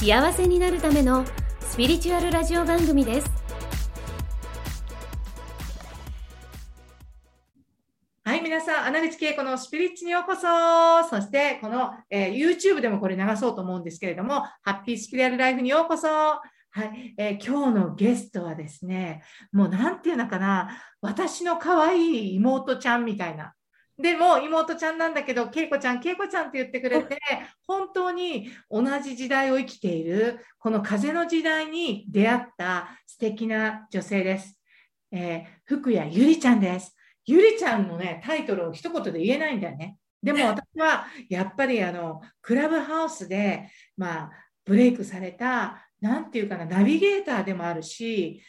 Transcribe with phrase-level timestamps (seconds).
[0.00, 1.26] 幸せになるための
[1.60, 3.30] スピリチュアルラジオ番組です
[8.24, 10.40] はい、皆さん、穴口恵子のスピリッチにようこそ。
[11.10, 16.08] そして、この、えー YouTube でもこれ流そうと思うんですけれども、ハッピースピリアルライフにようこそ。
[16.08, 16.40] は
[16.76, 23.52] い、えー今日のゲストはですね、もうなんていうのかな、私の可愛い妹ちゃんみたいな。
[24.00, 27.18] でも妹ちゃんなんだけど、恵子ちゃん、恵子ちゃんって言ってくれて、
[27.66, 34.58] 本当に同じ時代を生きている、この風の時代に出会った素敵な女性です。
[35.12, 36.96] えー福谷ゆりちゃんです。
[37.26, 39.98] ゆりちゃんのね、タイトルを一言で言えないんだよね。
[40.22, 44.30] でも 私はやっぱりあの、クラブハウスで、まあ、
[44.64, 48.42] ブレイクされた、なんていうかな、ナビゲーターでもあるし、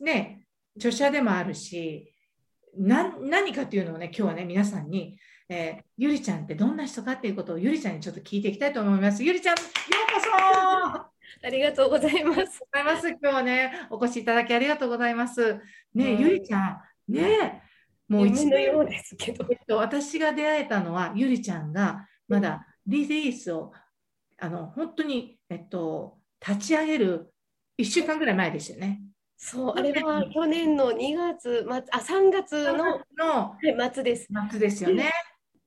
[0.00, 2.12] ね、著者でもあるし、な
[2.76, 9.22] 何かっていうのをね、今日はね、皆さんに、えーゆりちゃんってどんな人かっていうことをゆりちゃんにちょっと聞いていきたいと思います。
[9.22, 11.12] ゆりちゃん、ようこそ
[11.44, 12.60] ありがとうございます。
[12.60, 13.08] ございます。
[13.08, 15.60] 今日はね、お越しいただきありがとうございます。
[15.94, 17.62] ね、はいゆりちゃん、ね、
[18.08, 19.54] もう一のようですけどえ。
[19.54, 23.72] っと、私が出会えたのは、ゆりちゃんがまだリリースを、
[24.38, 27.32] あの、本当に、えっと、立ち上げる
[27.78, 29.02] 1週間ぐらい前でしたよね。
[29.44, 33.56] そう、あれは去年の2月末、あ、3月の
[33.92, 34.28] 末です。
[34.30, 35.10] 夏ですよね。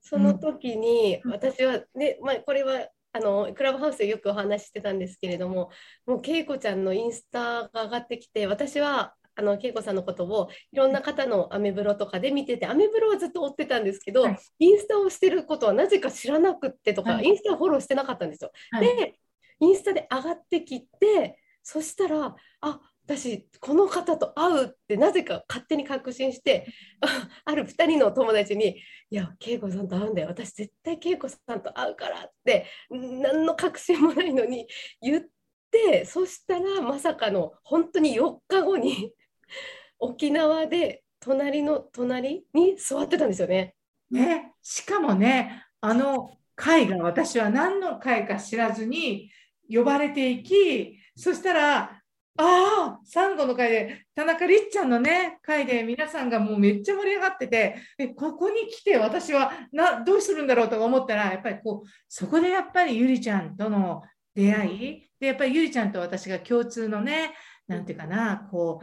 [0.02, 5.72] その時にうん私はね、まあ、これはあのクラブハウスでよくお話ししてたんですけれども、
[6.06, 18.52] もう恵子ちゃんのインスタが上がってきて、私はあの恵子さんのことをいろんな方のアメブロとかで見てて、アメブロはずっと追ってたんですけど、はいインスタをしてることはなぜか知らなくってとか、はいインスタをフォローしてなかったんですよ。
[18.72, 19.16] はいで、
[19.60, 26.66] インスタで上がってきて、そしたら、あ私、この方と会うってなぜか勝手に確信して、
[27.46, 34.68] ある2人の友達に、いや、恵子さんと会うんだよ、私、絶対恵子さんと会うからって、何の確信もないのに
[35.02, 35.24] 言っ
[35.70, 39.14] て、そしたらまさかの本当に4日後に
[40.00, 43.76] 沖縄で隣の隣に座ってたんですよね。
[44.10, 49.32] ね、しかもね、あの会が私は何の会か知らずに
[49.70, 52.02] 呼ばれていき、そしたら、
[52.38, 64.02] ああ、サンゴの会で、田中りっちゃんのね、会で皆さんがもうめっちゃ盛り上がってて、え、ここに来て私はなどうするんだろうとか思ったら、やっぱりこう、そこでやっぱりゆりちゃんとの
[64.34, 67.34] 出会い、で、やっぱりゆりちゃんと私が共通のね、
[67.68, 68.82] なんていうかな、こ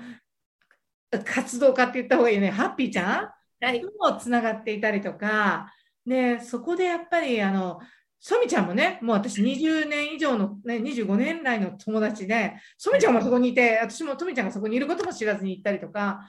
[1.12, 3.30] う、活動家って言った方がいいね、ハッピーちゃ
[3.60, 3.64] ん？
[3.64, 5.70] はい、もつながっていたりとか、
[6.06, 7.80] で、そこでやっぱり、あの、
[8.24, 16.20] ソミちゃんもね、もう私20年以上の、ね、25年来の友達で、ソミちゃんもそこにいて、私もトミちゃんがそこにいることも知らずに行ったりとか、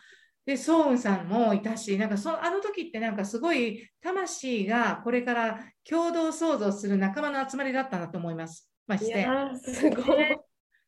[0.43, 8.67] で、ソウンさんもいたし、なんかそあの時ってなんかすごい魂がこれから共同創造する仲間の集まりだったなと思います。
[8.87, 9.27] まして。
[9.63, 10.35] すごい。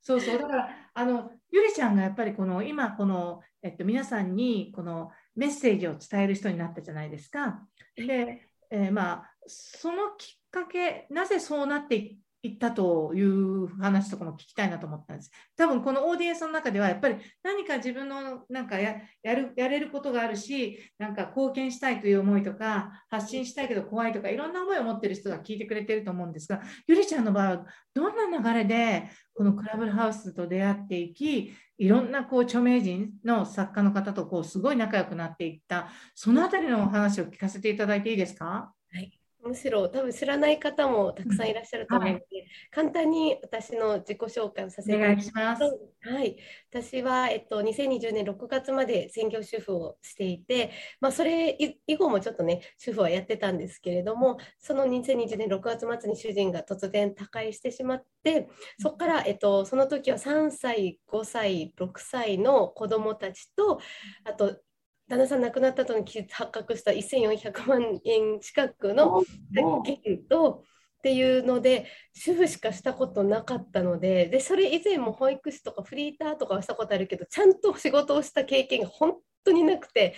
[0.02, 7.62] そうそう、だから、あの、ゆりちゃんがやっぱりこの、今、この、えっと、皆さんに、このメッセージを伝える人になったじゃないですか。
[7.96, 15.31] で、えーまあ、そのきっかけ、なぜそうなっていったという話とかも聞きたいなと思ったんです。
[15.57, 38.72] 多分このオーディエンスの中では、やっぱり何か自分のなんかやるやれることがあるし、なんか貢献したいという思いとか、発信したいけど怖いとか、いろんな思いを持ってる人が聞いてくれてると思うんですが、ゆりちゃんの場合は、どんな流れでこのクラブハウスと出会っていき、いろんなこう著名人の作家の方とこうすごい仲良くなっていった、そのあたりのお話を聞かせていただいていいですか？
[38.94, 42.25] はいむしろ多分知らない方もたくさんいらっしゃると思うので、
[42.72, 45.62] 簡単に私の自己紹介をさせてお願いします。
[46.01, 46.38] はい、
[46.71, 58.50] 私は、えっと、2020年6月まで専業主婦をしていて、まあ、それ以以後もちょっとね、主婦はやってたんですけれども、その2020年6月末に主人が突然他界してしまって、
[58.80, 63.80] そこから、えっと、その時は3歳、5歳、6歳の子供たちと、
[64.24, 64.59] あと、
[65.07, 69.24] 旦那さん亡くなった後に発覚した1400万円近くの
[69.54, 70.63] 借金と
[71.00, 79.13] っていうので主婦しかしたことなかったのででそれ以前も保育士とかフリーターとかはしたことあるけどちゃんと仕事をした経験が本
[79.44, 80.16] 当になくて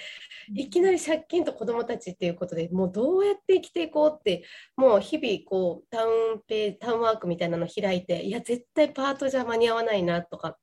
[0.56, 4.46] いきなり借金と子どもたちっていうことでもうどうやって生きていこうって
[4.78, 10.58] もう日々こうタウンペタウンワークみたいなの開いていや絶対パートじゃ間に合わないなとか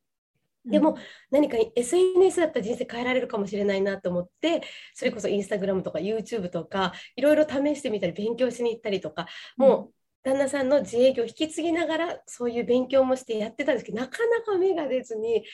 [0.64, 0.96] でも
[1.30, 4.62] 何か SNS だったら人生変えられるかもしれないなと思って
[4.94, 9.26] それこそインスタグラムとか YouTube とかいろいろ試してみたり勉強しに行ったりとか
[9.56, 9.94] もう
[10.24, 15.44] 旦那さんの自営業を引き継ぎながらそういう勉強もしてやってたんですけどなかなか芽が出ずに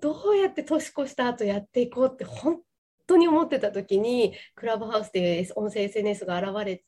[0.00, 2.60] どうやって年越した後やっていこうって本
[3.06, 6.84] 当に思ってた時にクラブハウスという音声 SNS が現れて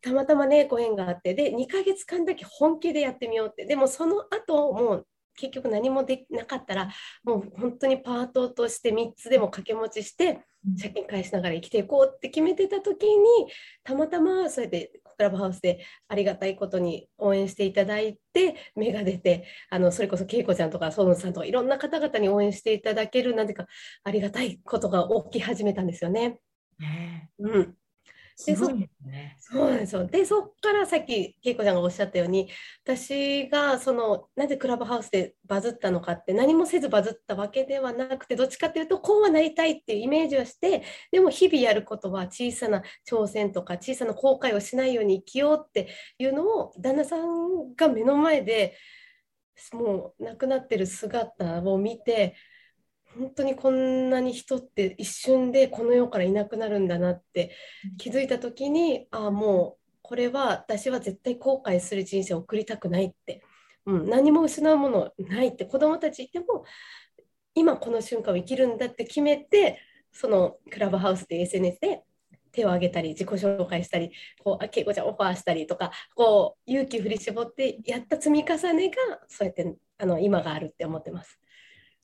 [0.00, 3.66] たまたまねご縁があってで2ヶ月間だけ本気でやってみようって。
[3.66, 5.06] でもその後もう
[5.36, 6.90] 結局何もできなかったら
[7.24, 10.44] もう本当にパートとして3つでも掛け持ちして
[10.80, 13.26] 借金返しながら生きていこうって決めてた時に
[13.82, 23.66] たまたまそうやってクラブハウスでありがたいことに応援していただいて芽が出てあのそれこそ恵子ちゃんとか園さんとかいろんな方々に応援していただけるなんていうか
[24.04, 26.38] ありがたいことが起き始めたんですよね。
[26.78, 27.74] ねうん、
[28.46, 30.06] でそうね、そうなんですよ。
[30.06, 32.48] で、そこからさっき恵子ちゃんがおっしゃったように、
[32.84, 45.88] 私がそのなぜクラブハウスでバズったのかって何もせずバズったわけではなくて、どっちかっていうとこうはなりたいっていうイメージをして、でも日々やることは小さな挑戦とか小さな後悔をしないように生きようって
[46.18, 48.76] いうのを旦那さんが目の前で
[49.72, 52.34] もう亡くなってる姿を見て、
[53.18, 57.54] 本当にこんなに人って一瞬でこの世からいなくなるんだなって
[57.98, 63.42] 気づいた時にああもうこれは私は絶対後悔する人生を送りたくないって、
[63.86, 65.64] うん、何も失うものないって。
[65.64, 66.64] 子どもたちいても
[67.54, 69.78] 今この瞬間を生きるんだって決めて
[70.12, 72.02] そのクラブハウスで SNS で
[72.52, 74.12] 手を挙げたり自己紹介したり
[74.44, 81.38] こう恵子ちゃんオファーしたりとかこう勇気振り絞ってやった積み重ねがそうやってあの今があるって思ってます。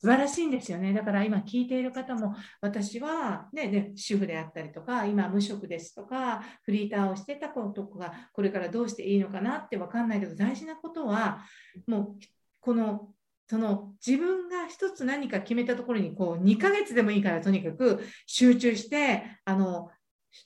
[0.01, 0.93] 素晴らしいんですよね。
[0.93, 11.43] だから今聞いている方も、私はね、ね主婦であったりとか、今無職ですとか、フリーターをしてた子とかが、これからどうしていいのかなって分かんないけど、大事なことは、
[11.85, 12.19] もう、
[12.61, 13.09] この、
[13.47, 19.89] その自分が一つ何か決めたところにこう2ヶ月でもいいからとにかく集中してあの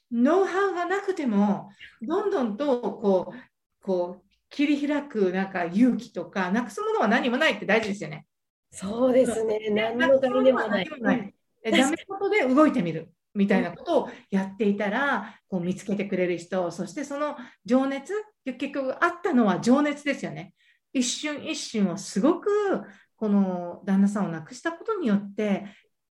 [0.10, 1.70] ノウハウがなくても
[2.02, 8.26] どんどんとこうこう切り開くなんか勇気とかなくすものは何もないって大事ですよね。
[8.74, 9.70] そうですね。
[9.70, 10.90] 何の概念もない。
[10.90, 18.14] ダメことで動いてみるみたいなことをやっていたら、こう見つけてくれる人、そしてその情熱、
[18.46, 20.56] 結局あったのは情熱ですよね。
[20.92, 22.50] 一瞬一瞬をすごく
[23.16, 25.66] この旦那さんを亡くしたことによって、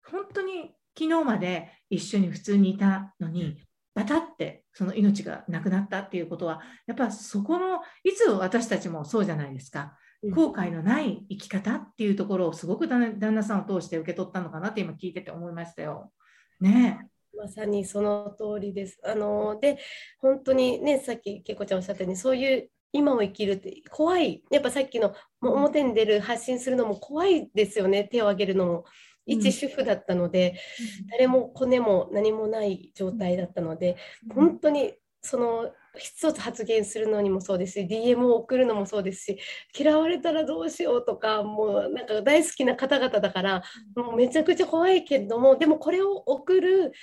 [0.03, 3.61] 本当に昨日まで一緒に普通にいたのに、
[3.93, 9.97] バタってその命がなくなったっていうことは、やっぱそこの、いつ私たちもそうじゃないですか。
[10.23, 16.11] 後悔のない生き方っていうところをすごく旦那さんを通して受け取ったのかなって今聞いてて思いましたよ。
[16.59, 17.07] ね。
[17.37, 18.99] まさにその通りです。
[19.03, 19.77] あので
[20.19, 24.43] 本当にねさっきけいこちゃんおっしゃったようにそういう今を生きるって怖い。
[24.49, 28.05] やっぱさっきの表に出る発信するのも怖いですよね。
[28.05, 28.85] 手を挙げるのも。
[29.29, 30.55] 一主婦だったので、
[31.01, 33.97] うん、誰もコネも何もない状態だったので、
[34.29, 39.39] うん、本当にその一つ発言するのにもそうですし DM を送るのもそうですし
[39.77, 43.63] 嫌われたらどうしようとかもうなんか大好きな方々だから
[43.95, 46.93] もうめちゃくちゃ怖いけれどもでもこれを送る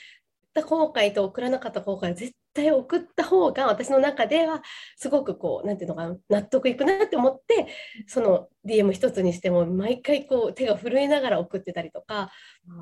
[0.55, 4.63] た後悔と送らなかった後悔は絶対送った方が私の中では
[4.97, 7.67] すごくこう何ていうのかな納得いくなって思って
[8.07, 12.31] その DM 一つにしても毎回こう手が震えながら送ってたりとか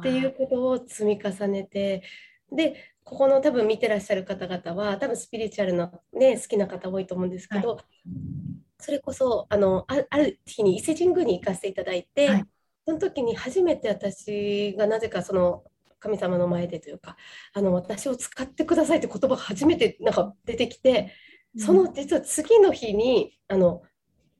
[0.01, 2.03] っていうことを積み重ねて
[2.55, 7.85] でここの多分見てらっしゃる方々は多分スピリチュアルな、ね、好きな方多いと思うんですけど、はい、
[8.79, 12.45] それこそあのあある日に伊勢神宮に行かせていただいて、はい、
[12.87, 15.65] その時に初めて私がなぜかその
[15.99, 17.17] 神様の前でというか
[17.53, 21.13] あの私を使ってくださいって言葉が初めてなんか出てきて
[21.57, 23.83] その実は次の日にあの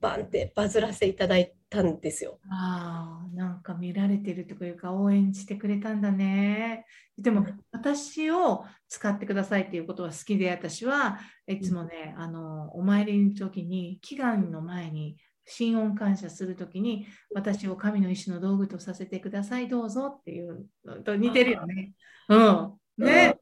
[0.01, 2.39] バンってバズらせていただいたんですよ。
[2.51, 6.85] ああ、なんか見られてるというか応援してくれたんだね。
[7.17, 21.93] でも私を使ってくださいっていうことは好きで私はいつもね、あのお参りの時に祈願の前に心音感謝する時に私を神の意志の道具とさせてくださいどうぞっていうのと似てるよね。
[22.29, 22.73] うん。
[22.99, 23.39] ね。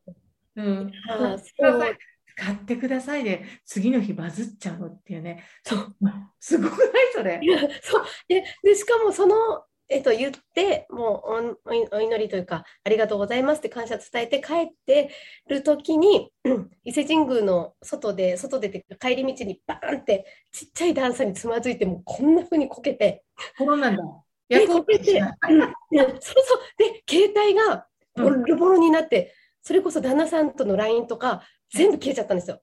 [0.57, 0.93] うん。
[1.09, 1.97] あそう
[2.37, 5.45] 買ってくださいで次の日バズっちゃうっていうね。
[5.65, 5.97] そう。
[6.39, 6.89] すごくない？
[7.13, 7.41] それ。
[7.83, 8.05] そう。
[8.29, 9.37] ででしかもその
[9.93, 11.59] えっと、言ってもう
[11.91, 15.11] お祈りというかありがとうございますって感謝伝えて帰って
[15.49, 23.25] る時に、うん、伊勢神宮の外で外で帰り道にバーンってちっちゃい段差につまずいてもこんなふうにこけて。
[23.57, 24.03] 転んだんだ。
[24.49, 26.61] で、こけて、うん、そうそう。
[26.77, 32.61] で、携帯がボロボロになって、それこそ旦那さんとの LINE とか全部消えちゃったんですよ。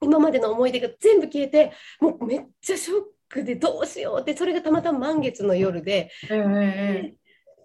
[0.00, 2.96] 今までの思い出が全部消えて、もうめっちゃショッ
[3.28, 7.14] クでどうしようって、それがたまたま満月の夜で、え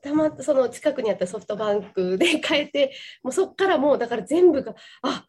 [0.01, 2.93] たまその近くにあったソフトバンクで 変えて、
[3.23, 5.27] もうそこからもうだから全部が、あ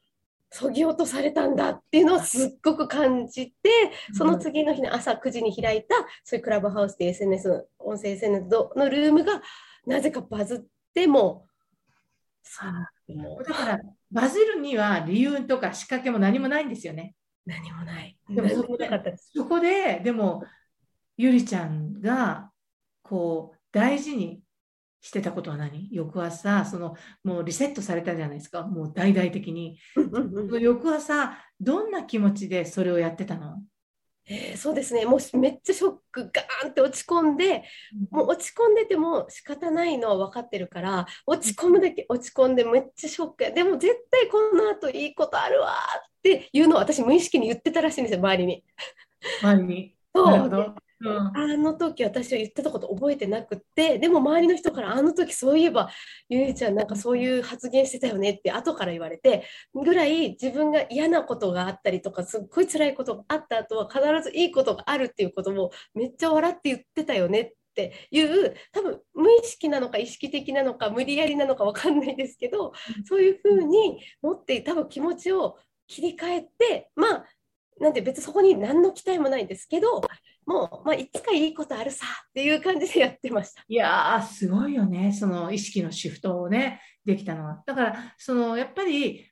[0.54, 3.70] そぎ落とされたんだっていうのをすっごく感じて、
[4.12, 9.42] その次の日の朝9時に開いた、そういうクラブハウスで SNS、音声 SNS のルームが
[9.86, 11.46] なぜかバズっても、
[13.44, 13.80] だから、
[14.12, 17.14] バズるには理由とか仕掛けも何もないんですよね。
[17.44, 18.16] 何もない。
[18.28, 19.30] でも何もなかったです。
[19.34, 20.44] そこで、でも、
[21.16, 22.50] ゆりちゃんが、
[23.02, 24.40] こう、大事に
[25.00, 25.88] してたことは何？
[25.90, 28.62] 翌朝、その、もうリセットされたじゃないですか。
[28.62, 29.78] もう大々的に。
[30.60, 33.62] 翌朝、どんな気持ちでそれをやってたの？
[34.26, 37.64] えーそうですね、もうめっちゃショック、ガーンって落ち込んで、
[38.10, 43.50] もう落ち込んでても仕方ないのは分かってるから、落ち込むだけ落ち込んでめっちゃショックや。
[43.50, 48.64] でも絶対この後いいことあるわっていうのを私無意識に言ってたらしいんですよ、周りに。
[49.42, 49.96] 周りに。
[50.14, 50.74] そう
[51.34, 55.90] あの時私は言ってたこと覚えてなくって、でも周りの人からあの時そういえば
[56.28, 72.72] ゆりちゃんなんかそういう発言してたよねって後から言われてぐらい自分が嫌なことがあったりとかすっごい辛いことがあった後は必ずいいことがあるっていうこともめっちゃ笑って言ってたよねっていう多分無意識なのか意識的なのか無理やりなのか分かんないですけど
[73.04, 77.24] そういうふうに持って多分気持ちを切り替えてまあ
[77.80, 80.02] なんて別にそこに何の期待もないんですけど
[80.46, 83.62] もう、まあ、いつかいいことあるさっていう感じでやってました。
[83.68, 85.12] いや、すごいよね。
[85.12, 87.62] その意識のシフトをね、できたのは。
[87.66, 89.28] だから、そのやっぱり、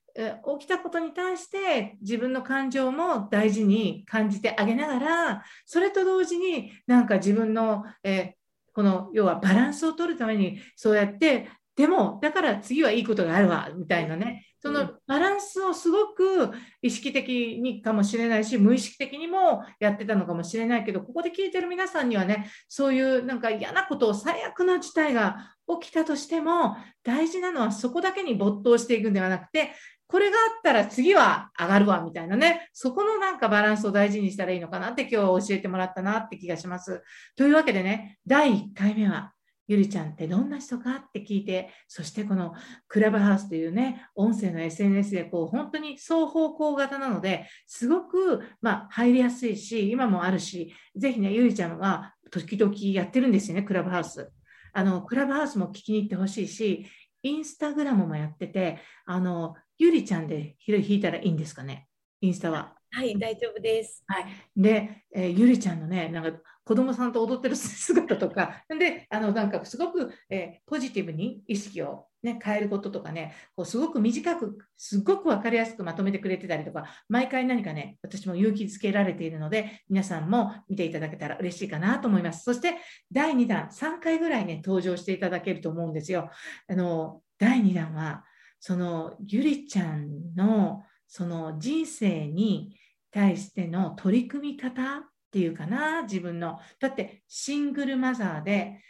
[0.59, 8.35] 起きたことに対して自分の感情も大事に感じてあげながら、それと同時になんか自分の、え
[8.73, 11.49] この要はバランスを取るためにそうやって、
[11.81, 16.51] でもだから次はいいことがあるわみたいなね、そのバランスをすごく
[16.83, 29.73] 意識的にかもしれないし、無意識的にもやってたのかもしれないけど、ここで聞いてる皆さんにはね、そういうなんか嫌なことを最悪な事態が起きたとしても、大事なのはそこだけに没頭していくんではなくて、
[30.07, 37.03] これがあったら次は上がるわみたいなね、そこのなんかバランスを大事にしたらいいのかなって今日は教えてもらったなって気がします。
[37.37, 39.33] というわけでね、第1回目は、
[39.71, 42.55] ゆりちゃんってどんな人かって聞いて、そしてこの
[42.89, 54.33] クラブハウスというね、音声の SNS でこう本当に双方向型なので、すごくま入りやすいし、今もあるし、ぜひね、ゆりちゃんは時々やってるんですよね、クラブハウス。
[54.73, 56.87] あの、クラブハウスも聞きに行ってほしいし、
[57.23, 61.87] インスタグラムもやってて、あの、ゆりちゃんで引いたらいいんですかね、
[62.21, 62.80] インスタは。
[62.93, 64.03] はい、大丈夫です。
[64.07, 82.43] はいで、えーゆりちゃんのね、なんか子供さんと踊ってる姿とか、 で、あの、なんかすごく、えーポジティブに意識をね、変えることとかね、こうすごく短く、すごくわかりやすくまとめてくれてたりとか、毎回何かね、私も勇気づけられているので、皆さんも見ていただけたら嬉しいかなと思います。
[82.43, 82.75] そして、
[83.13, 86.29] 第2弾、3回ぐらいね、登場していただけると思うんですよ。
[86.69, 88.25] あの、第2弾は、
[88.59, 90.83] その、ゆりちゃんの、
[91.13, 92.77] その人生に
[93.11, 96.59] 対しての取り組み方っていうかな、自分の。
[96.81, 98.83] だって、シングルマザーで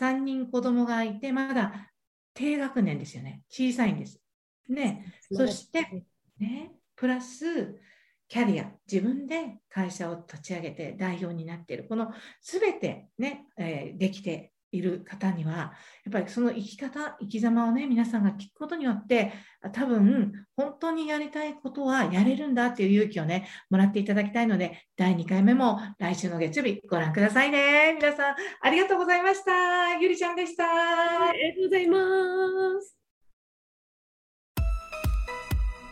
[0.00, 1.90] 3人子供がいて、まだ
[2.34, 3.42] 低学年ですよね。
[3.48, 4.20] 小さいんです。
[4.68, 5.12] ね。
[5.32, 6.04] そして、
[6.38, 7.78] ね、プラス、
[8.28, 15.70] キャリア、自分で会社を立ち上げて代表になっている、このすべてね、えーできている方には、や
[16.10, 27.94] っぱりその生き方、生き様をね、皆さんが聞くことによって、あ多分、本当にやりたいことはやれるんだっていう勇気をね、もらっていただきたいので、第2回目も来週の月曜日ご覧くださいね。
[27.94, 29.98] 皆さん、ありがとうございました。
[30.00, 30.64] ゆりちゃんでした。
[30.64, 32.96] ありがとうございます。